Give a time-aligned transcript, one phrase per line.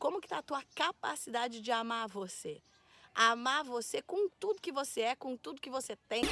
[0.00, 2.62] Como que tá a tua capacidade de amar você?
[3.14, 6.22] Amar você com tudo que você é, com tudo que você tem.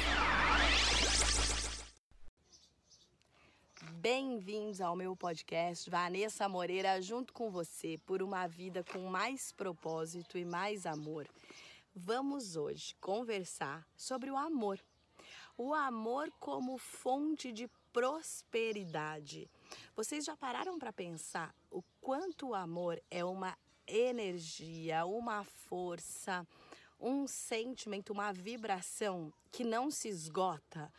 [3.91, 10.35] Bem-vindos ao meu podcast Vanessa Moreira, junto com você por uma vida com mais propósito
[10.35, 11.29] e mais amor.
[11.95, 14.79] Vamos hoje conversar sobre o amor.
[15.55, 19.47] O amor como fonte de prosperidade.
[19.95, 23.55] Vocês já pararam para pensar o quanto o amor é uma
[23.85, 26.43] energia, uma força,
[26.99, 30.91] um sentimento, uma vibração que não se esgota?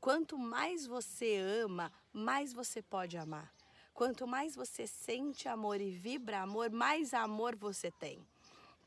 [0.00, 3.52] Quanto mais você ama, mais você pode amar.
[3.92, 8.26] Quanto mais você sente amor e vibra amor, mais amor você tem.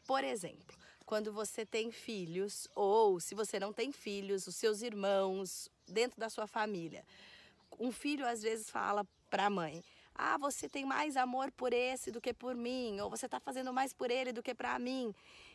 [0.08, 0.76] Por exemplo,
[1.06, 6.31] quando você tem filhos, ou se você não tem filhos, os seus irmãos, dentro da
[6.31, 7.06] sua família.
[7.80, 12.12] Um filho às vezes fala para a mãe: Ah, você tem mais amor por esse
[12.12, 15.13] do que por mim, ou você está fazendo mais por ele do que para mim.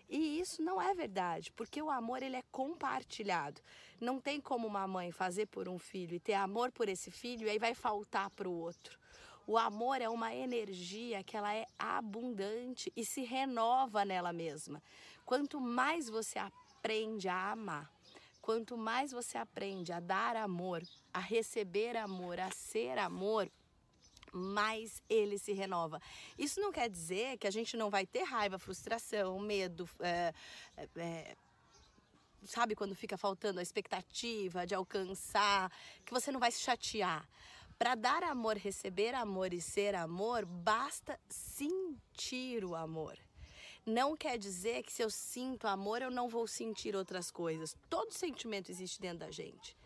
[0.09, 3.61] E isso não é verdade, porque o amor ele é compartilhado.
[4.01, 7.47] Não tem como uma mãe fazer por um filho e ter amor por esse filho
[7.47, 8.99] e aí vai faltar para o outro.
[9.47, 14.83] O amor é uma energia que ela é abundante e se renova nela mesma.
[15.25, 17.91] Quanto mais você aprende a amar,
[18.41, 23.51] quanto mais você aprende a dar amor, a receber amor, a ser amor,
[24.35, 26.01] mais ele se renova.
[26.37, 30.35] Isso não quer dizer que a gente não vai ter raiva, frustração, medo, é,
[30.97, 31.37] é,
[32.45, 35.71] sabe quando fica faltando a expectativa de alcançar,
[36.05, 37.27] que você não vai se chatear.
[37.79, 43.19] Para dar amor, receber amor e ser amor, basta sentir o amor.
[43.87, 47.77] Não quer dizer que se eu sinto amor, eu não vou sentir outras coisas.
[47.91, 49.77] Todo sentimento existe dentro da gente.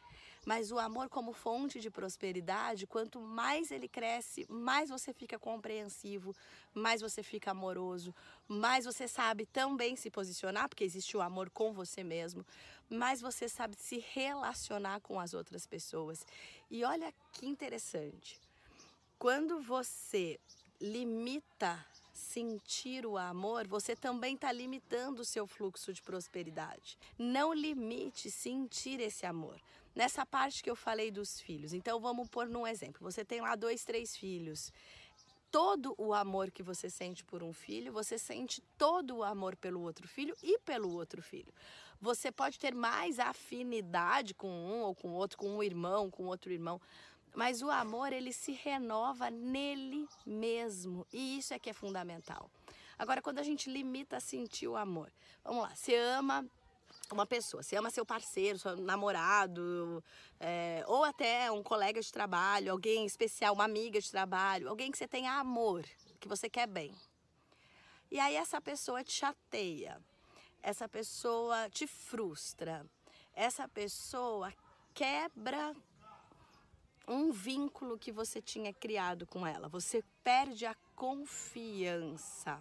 [0.49, 6.35] Mas o amor como fonte de prosperidade, quanto mais ele cresce, mais você fica compreensivo,
[6.73, 8.15] mais você fica amoroso,
[8.49, 12.47] mais você sabe também se posicionar, porque existe o amor com você mesmo,
[12.89, 16.27] mais você sabe se relacionar com as outras pessoas.
[16.71, 18.41] E olha que interessante.
[19.19, 20.41] Quando você
[20.81, 21.84] limita
[22.15, 26.97] sentir o amor, você também está limitando o seu fluxo de prosperidade.
[27.19, 29.61] Não limite sentir esse amor.
[29.98, 33.56] Nessa parte que eu falei dos filhos, então vamos pôr num exemplo: você tem lá
[33.56, 34.72] dois, três filhos.
[35.50, 39.81] Todo o amor que você sente por um filho, você sente todo o amor pelo
[39.81, 41.53] outro filho e pelo outro filho.
[42.00, 46.53] Você pode ter mais afinidade com um ou com outro, com um irmão, com outro
[46.53, 46.80] irmão,
[47.34, 52.48] mas o amor ele se renova nele mesmo e isso é que é fundamental.
[52.97, 55.10] Agora, quando a gente limita a sentir o amor,
[55.42, 56.48] vamos lá, você ama
[57.15, 60.03] uma pessoa, você ama seu parceiro, seu namorado,
[60.39, 64.99] é, ou até um colega de trabalho, alguém especial, uma amiga de trabalho, alguém que
[64.99, 65.85] você tenha amor,
[66.21, 66.95] que você quer bem.
[68.11, 70.01] E aí essa pessoa te chateia,
[70.63, 72.87] essa pessoa te frustra,
[73.35, 74.53] essa pessoa
[74.95, 75.75] quebra
[77.07, 79.69] um vínculo que você tinha criado com ela.
[79.69, 82.61] Você perde a confiança.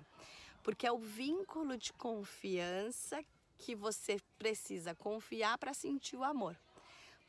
[0.64, 3.24] Porque é o vínculo de confiança
[3.58, 6.58] que você precisa confiar para sentir o amor.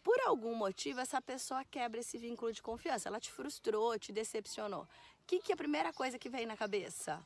[0.03, 3.09] Por algum motivo, essa pessoa quebra esse vínculo de confiança.
[3.09, 4.83] Ela te frustrou, te decepcionou.
[4.83, 4.89] O
[5.27, 7.21] que, que é a primeira coisa que vem na cabeça?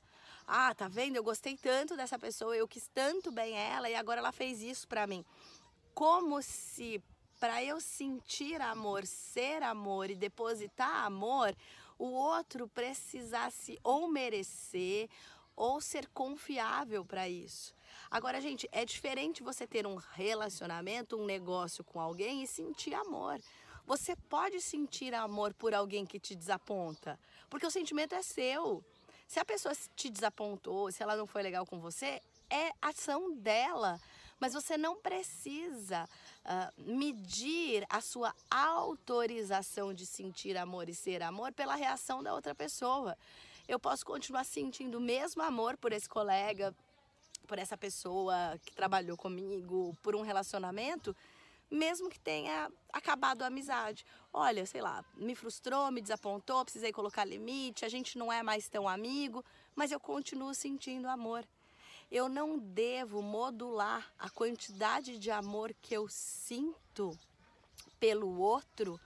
[0.47, 1.17] Ah, tá vendo?
[1.17, 4.89] Eu gostei tanto dessa pessoa, eu quis tanto bem ela e agora ela fez isso
[4.89, 5.25] para mim.
[5.95, 7.01] Como se
[7.39, 11.55] para eu sentir amor, ser amor e depositar amor,
[11.99, 15.09] o outro precisasse ou merecer
[15.55, 17.75] ou ser confiável para isso.
[18.13, 23.41] Agora, gente, é diferente você ter um relacionamento, um negócio com alguém e sentir amor.
[23.87, 27.19] Você pode sentir amor por alguém que te desaponta,
[27.49, 28.85] porque o sentimento é seu.
[29.27, 33.99] Se a pessoa te desapontou, se ela não foi legal com você, é ação dela
[34.43, 36.03] mas você não precisa
[36.45, 42.53] uh, medir a sua autorização de sentir amor e ser amor pela reação da outra
[42.53, 43.17] pessoa.
[43.69, 46.75] Eu posso continuar sentindo o mesmo amor por esse colega,
[47.47, 51.15] por essa pessoa que trabalhou comigo, por um relacionamento,
[51.71, 54.05] mesmo que tenha acabado a amizade.
[54.33, 58.69] Olha, sei lá, me frustrou, me desapontou, precisei colocar limite, a gente não é mais
[58.69, 59.45] tão amigo,
[59.75, 61.47] mas eu continuo sentindo amor.
[62.11, 67.19] Eu não devo modular a quantidade de amor que eu sinto
[67.99, 69.01] pelo outro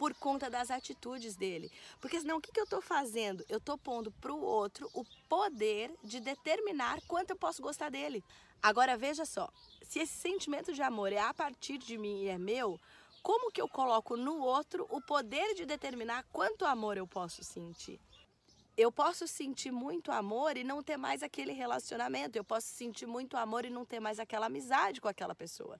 [0.00, 1.70] por conta das atitudes dele.
[2.00, 3.44] Porque senão o que, que eu estou fazendo?
[3.50, 8.24] Eu estou pondo para o outro o poder de determinar quanto eu posso gostar dele.
[8.62, 9.46] Agora veja só,
[9.82, 12.80] se esse sentimento de amor é a partir de mim e é meu,
[13.22, 18.00] como que eu coloco no outro o poder de determinar quanto amor eu posso sentir?
[18.80, 22.36] eu posso sentir muito amor e não ter mais aquele relacionamento.
[22.36, 25.78] Eu posso sentir muito amor e não ter mais aquela amizade com aquela pessoa.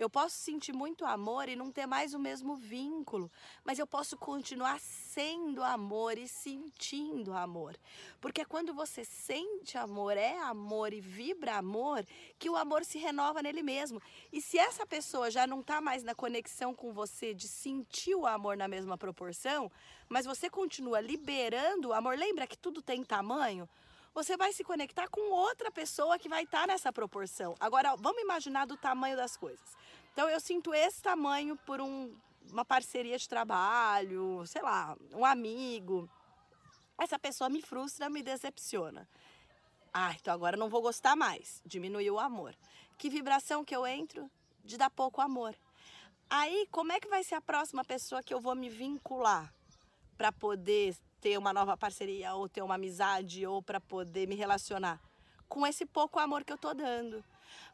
[0.00, 3.30] Eu posso sentir muito amor e não ter mais o mesmo vínculo,
[3.62, 7.76] mas eu posso continuar sendo amor e sentindo amor.
[8.18, 12.02] Porque quando você sente amor, é amor e vibra amor,
[12.38, 14.00] que o amor se renova nele mesmo.
[14.32, 18.26] E se essa pessoa já não está mais na conexão com você de sentir o
[18.26, 19.70] amor na mesma proporção,
[20.08, 23.68] mas você continua liberando o amor, lembra que tudo tem tamanho?
[24.14, 27.54] você vai se conectar com outra pessoa que vai estar nessa proporção.
[27.60, 29.76] Agora, vamos imaginar do tamanho das coisas.
[30.12, 32.14] Então, eu sinto esse tamanho por um,
[32.50, 36.08] uma parceria de trabalho, sei lá, um amigo.
[37.00, 39.08] Essa pessoa me frustra, me decepciona.
[39.92, 41.62] Ah, então agora não vou gostar mais.
[41.64, 42.54] Diminuiu o amor.
[42.98, 44.30] Que vibração que eu entro?
[44.64, 45.54] De dar pouco amor.
[46.28, 49.52] Aí, como é que vai ser a próxima pessoa que eu vou me vincular
[50.16, 55.00] para poder ter uma nova parceria ou ter uma amizade ou para poder me relacionar
[55.48, 57.24] com esse pouco amor que eu tô dando.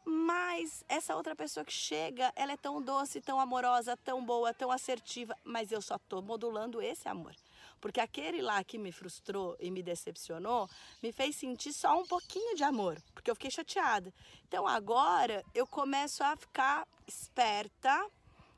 [0.05, 4.71] Mas essa outra pessoa que chega, ela é tão doce, tão amorosa, tão boa, tão
[4.71, 7.35] assertiva, mas eu só tô modulando esse amor.
[7.79, 10.69] Porque aquele lá que me frustrou e me decepcionou,
[11.01, 14.13] me fez sentir só um pouquinho de amor, porque eu fiquei chateada.
[14.47, 18.09] Então agora eu começo a ficar esperta,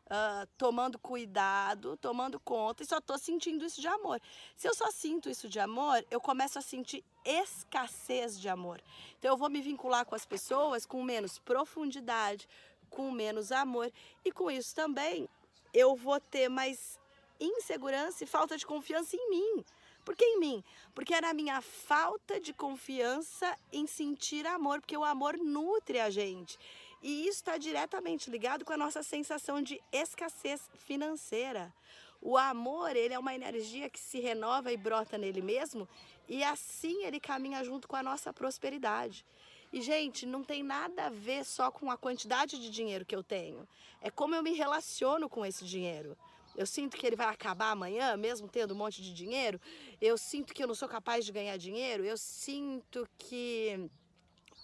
[0.10, 4.22] uh, tomando cuidado, tomando conta e só estou sentindo isso de amor.
[4.56, 8.82] Se eu só sinto isso de amor, eu começo a sentir escassez de amor.
[9.18, 12.48] Então eu vou me vincular com as pessoas com menos profundidade,
[12.90, 13.92] com menos amor
[14.26, 15.30] e com isso também
[15.74, 17.00] eu vou ter mais
[17.40, 19.64] insegurança e falta de confiança em mim.
[20.04, 20.64] Por que em mim?
[20.96, 26.10] Porque era a minha falta de confiança em sentir amor, porque o amor nutre a
[26.10, 26.58] gente.
[27.02, 31.74] E isso está diretamente ligado com a nossa sensação de escassez financeira.
[32.22, 35.88] O amor, ele é uma energia que se renova e brota nele mesmo,
[36.28, 39.26] e assim ele caminha junto com a nossa prosperidade.
[39.72, 43.24] E, gente, não tem nada a ver só com a quantidade de dinheiro que eu
[43.24, 43.68] tenho.
[44.02, 46.18] É como eu me relaciono com esse dinheiro.
[46.56, 49.62] Eu sinto que ele vai acabar amanhã, mesmo tendo um monte de dinheiro.
[50.02, 52.04] Eu sinto que eu não sou capaz de ganhar dinheiro.
[52.04, 53.90] Eu sinto que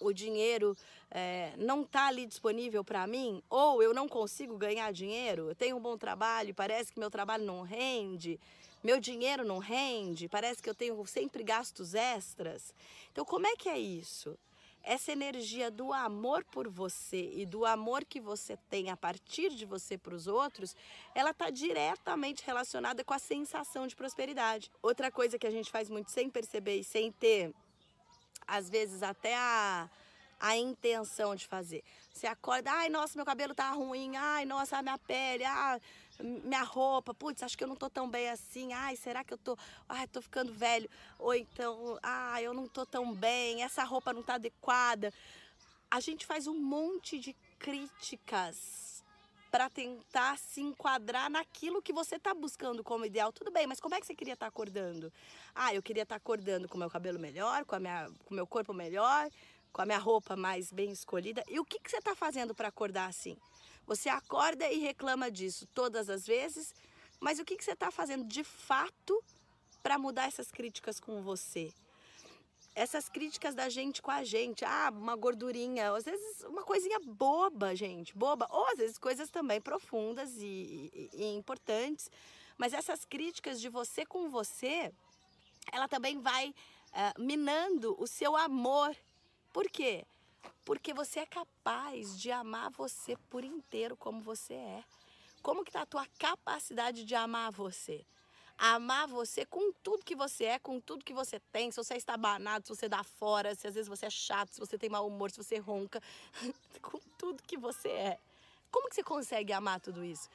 [0.00, 0.76] o dinheiro
[1.10, 5.76] é, não está ali disponível para mim, ou eu não consigo ganhar dinheiro, eu tenho
[5.76, 8.38] um bom trabalho, parece que meu trabalho não rende,
[8.82, 12.74] meu dinheiro não rende, parece que eu tenho sempre gastos extras.
[13.10, 14.38] Então, como é que é isso?
[14.82, 19.66] Essa energia do amor por você e do amor que você tem a partir de
[19.66, 20.76] você para os outros,
[21.12, 24.70] ela está diretamente relacionada com a sensação de prosperidade.
[24.80, 27.52] Outra coisa que a gente faz muito sem perceber e sem ter
[28.46, 29.88] às vezes até a,
[30.40, 31.82] a intenção de fazer.
[32.12, 35.78] Você acorda, ai, nossa, meu cabelo tá ruim, ai, nossa, minha pele, ah,
[36.20, 39.38] minha roupa, putz, acho que eu não tô tão bem assim, ai, será que eu
[39.38, 39.56] tô,
[39.88, 40.88] ai, tô ficando velho,
[41.18, 45.12] ou então, ai, eu não tô tão bem, essa roupa não tá adequada.
[45.90, 48.85] A gente faz um monte de críticas
[49.50, 53.32] para tentar se enquadrar naquilo que você está buscando como ideal.
[53.32, 55.12] Tudo bem, mas como é que você queria estar tá acordando?
[55.54, 58.46] Ah, eu queria estar tá acordando com meu cabelo melhor, com, a minha, com meu
[58.46, 59.28] corpo melhor,
[59.72, 61.42] com a minha roupa mais bem escolhida.
[61.48, 63.36] E o que, que você está fazendo para acordar assim?
[63.86, 66.74] Você acorda e reclama disso todas as vezes,
[67.20, 69.22] mas o que, que você está fazendo de fato
[69.82, 71.72] para mudar essas críticas com você?
[72.76, 74.62] Essas críticas da gente com a gente.
[74.62, 78.46] Ah, uma gordurinha, às vezes uma coisinha boba, gente, boba.
[78.50, 82.10] Ou às vezes coisas também profundas e, e, e importantes.
[82.58, 84.92] Mas essas críticas de você com você,
[85.72, 88.94] ela também vai uh, minando o seu amor.
[89.54, 90.04] Por quê?
[90.62, 94.84] Porque você é capaz de amar você por inteiro como você é.
[95.42, 98.04] Como que tá a tua capacidade de amar você?
[98.58, 101.70] Amar você com tudo que você é, com tudo que você tem.
[101.70, 104.60] Se você está banado, se você dá fora, se às vezes você é chato, se
[104.60, 106.02] você tem mau humor, se você ronca,
[106.82, 108.18] com tudo que você é.
[108.70, 110.28] Como que você consegue amar tudo isso?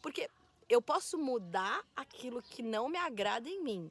[0.00, 0.28] Porque
[0.68, 3.90] eu posso mudar aquilo que não me agrada em mim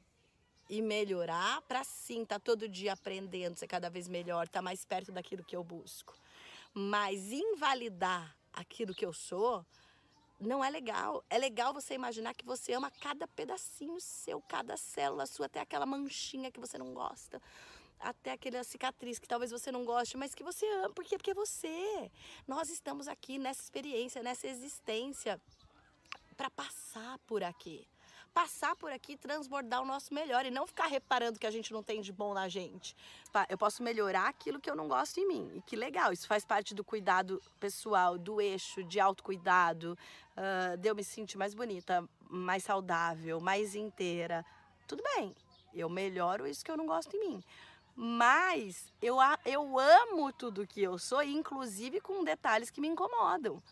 [0.68, 5.12] e melhorar para sim tá todo dia aprendendo, ser cada vez melhor, tá mais perto
[5.12, 6.14] daquilo que eu busco.
[6.74, 9.64] Mas invalidar aquilo que eu sou,
[10.40, 11.24] não é legal.
[11.30, 15.86] É legal você imaginar que você ama cada pedacinho seu, cada célula sua, até aquela
[15.86, 17.40] manchinha que você não gosta,
[17.98, 21.34] até aquela cicatriz que talvez você não goste, mas que você ama, porque porque é
[21.34, 22.10] você.
[22.46, 25.40] Nós estamos aqui nessa experiência, nessa existência
[26.36, 27.86] para passar por aqui
[28.36, 31.82] passar por aqui transbordar o nosso melhor e não ficar reparando que a gente não
[31.82, 32.94] tem de bom na gente.
[33.48, 35.50] Eu posso melhorar aquilo que eu não gosto em mim.
[35.54, 39.96] E que legal, isso faz parte do cuidado pessoal, do eixo de autocuidado,
[40.36, 44.44] uh, de eu me sentir mais bonita, mais saudável, mais inteira.
[44.86, 45.34] Tudo bem.
[45.72, 47.44] Eu melhoro isso que eu não gosto em mim.
[47.94, 49.16] Mas eu,
[49.46, 53.62] eu amo tudo que eu sou, inclusive com detalhes que me incomodam.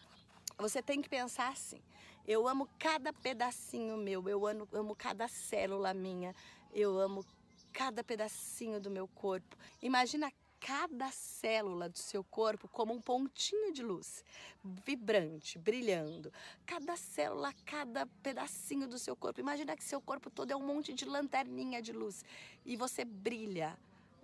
[0.57, 1.83] Você tem que pensar assim.
[2.27, 6.35] Eu amo cada pedacinho meu, eu amo, amo cada célula minha,
[6.73, 7.25] eu amo
[7.73, 9.57] cada pedacinho do meu corpo.
[9.83, 14.25] Imagina cada célula do seu corpo como um pontinho de luz,
[14.65, 16.33] vibrante, brilhando.
[16.65, 19.41] Cada célula, cada pedacinho do seu corpo.
[19.41, 22.25] Imagina que seu corpo todo é um monte de lanterninha de luz
[22.65, 23.77] e você brilha.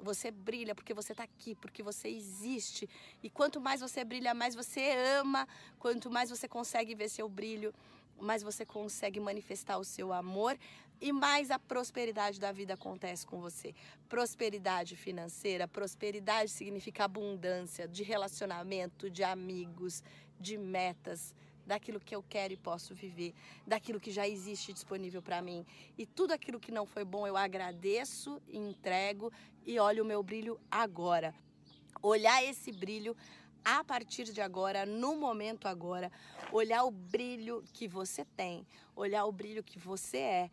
[0.02, 2.88] Você brilha porque você está aqui, porque você existe.
[3.22, 5.46] E quanto mais você brilha, mais você ama.
[5.78, 7.74] Quanto mais você consegue ver seu brilho,
[8.18, 10.58] mais você consegue manifestar o seu amor
[11.00, 13.74] e mais a prosperidade da vida acontece com você.
[14.08, 20.02] Prosperidade financeira, prosperidade significa abundância de relacionamento, de amigos,
[20.38, 21.34] de metas,
[21.66, 23.32] daquilo que eu quero e posso viver,
[23.66, 25.64] daquilo que já existe disponível para mim.
[25.96, 29.32] E tudo aquilo que não foi bom eu agradeço, entrego
[29.66, 31.34] e olho o meu brilho agora.
[32.02, 33.16] Olhar esse brilho
[33.64, 36.10] a partir de agora, no momento agora,
[36.52, 40.50] olhar o brilho que você tem, olhar o brilho que você é.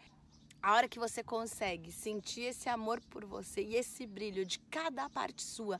[0.61, 5.09] A hora que você consegue sentir esse amor por você e esse brilho de cada
[5.09, 5.79] parte sua,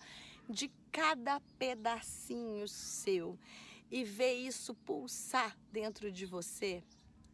[0.50, 3.38] de cada pedacinho seu,
[3.92, 6.84] e ver isso pulsar dentro de você,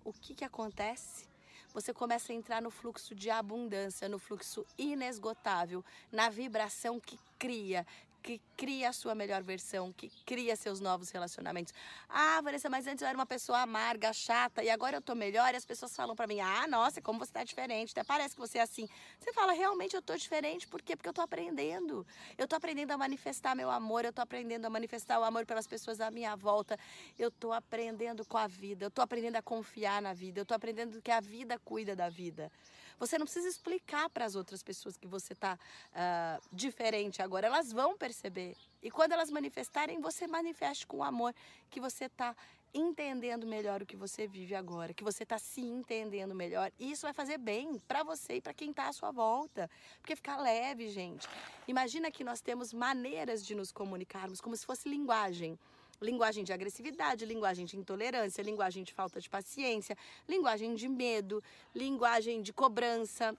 [0.03, 1.32] o que, que acontece?
[1.73, 7.85] Você começa a entrar no fluxo de abundância, no fluxo inesgotável, na vibração que cria,
[8.23, 11.73] que cria a sua melhor versão, que cria seus novos relacionamentos.
[12.07, 15.53] Ah, Vanessa, mas antes eu era uma pessoa amarga, chata, e agora eu tô melhor
[15.53, 18.39] e as pessoas falam para mim: "Ah, nossa, como você tá diferente, até parece que
[18.39, 18.87] você é assim".
[19.19, 20.95] Você fala: "Realmente eu tô diferente, por quê?
[20.95, 22.07] Porque eu tô aprendendo.
[22.37, 25.67] Eu tô aprendendo a manifestar meu amor, eu tô aprendendo a manifestar o amor pelas
[25.67, 26.79] pessoas à minha volta.
[27.19, 30.53] Eu tô aprendendo com a vida, eu tô aprendendo a confiar na vida, eu tô
[30.53, 32.49] aprendendo que a vida cuida da vida.
[32.99, 35.57] Você não precisa explicar para as outras pessoas que você está uh,
[35.93, 37.47] ah, diferente agora.
[37.47, 38.55] Elas vão perceber.
[38.81, 41.33] E quando elas manifestarem, você manifeste com amor
[41.69, 42.35] que você está
[42.73, 46.71] entendendo melhor o que você vive agora, que você está se entendendo melhor.
[46.79, 49.69] E isso vai fazer bem para você e para quem está à sua volta.
[49.99, 51.27] Porque fica leve, gente.
[51.67, 55.57] Imagina que nós temos maneiras de nos comunicarmos, como se fosse linguagem
[56.01, 59.97] linguagem de agressividade, linguagem de intolerância, linguagem de falta de paciência,
[60.27, 63.35] linguagem de medo, linguagem de cobrança,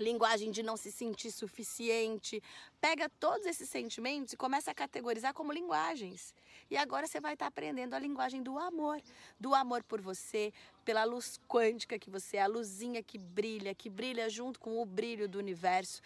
[0.00, 2.42] linguagem de não se sentir suficiente.
[2.80, 6.34] Pega todos esses sentimentos e começa a categorizar como linguagens.
[6.70, 9.00] E agora você vai estar aprendendo a linguagem do amor,
[9.38, 10.52] do amor por você,
[10.84, 14.86] pela luz quântica que você é, a luzinha que brilha, que brilha junto com o
[14.86, 16.00] brilho do universo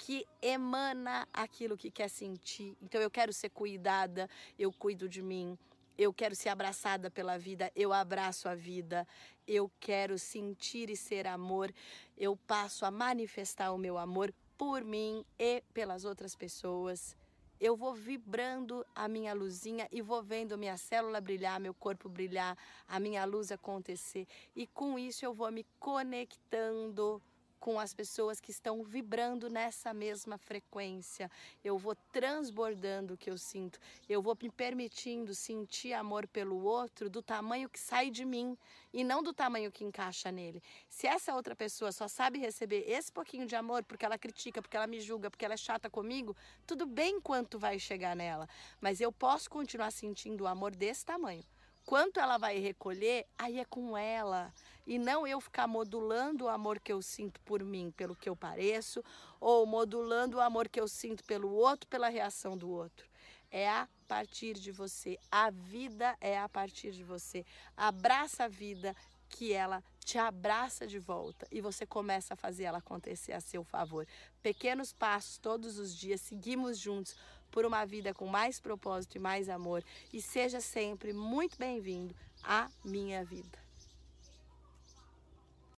[0.00, 2.74] que emana aquilo que quer sentir.
[2.80, 5.58] Então eu quero ser cuidada, eu cuido de mim.
[5.98, 9.06] Eu quero ser abraçada pela vida, eu abraço a vida.
[9.46, 11.70] Eu quero sentir e ser amor.
[12.16, 17.14] Eu passo a manifestar o meu amor por mim e pelas outras pessoas.
[17.60, 22.56] Eu vou vibrando a minha luzinha e vou vendo minha célula brilhar, meu corpo brilhar,
[22.88, 24.26] a minha luz acontecer.
[24.56, 27.22] E com isso eu vou me conectando
[27.60, 31.30] com as pessoas que estão vibrando nessa mesma frequência.
[31.62, 33.78] Eu vou transbordando o que eu sinto.
[34.08, 38.56] Eu vou me permitindo sentir amor pelo outro do tamanho que sai de mim
[38.92, 40.62] e não do tamanho que encaixa nele.
[40.88, 44.76] Se essa outra pessoa só sabe receber esse pouquinho de amor porque ela critica, porque
[44.76, 46.34] ela me julga, porque ela é chata comigo,
[46.66, 48.48] tudo bem quanto vai chegar nela,
[48.80, 51.44] mas eu posso continuar sentindo o amor desse tamanho.
[51.90, 54.54] Quanto ela vai recolher, aí é com ela.
[54.86, 58.36] E não eu ficar modulando o amor que eu sinto por mim, pelo que eu
[58.36, 59.02] pareço,
[59.40, 63.08] ou modulando o amor que eu sinto pelo outro, pela reação do outro.
[63.50, 65.18] É a partir de você.
[65.32, 67.44] A vida é a partir de você.
[67.76, 68.94] Abraça a vida,
[69.30, 73.62] que ela te abraça de volta e você começa a fazer ela acontecer a seu
[73.62, 74.06] favor.
[74.42, 77.16] Pequenos passos todos os dias, seguimos juntos
[77.50, 79.84] por uma vida com mais propósito e mais amor.
[80.12, 83.59] E seja sempre muito bem-vindo à minha vida.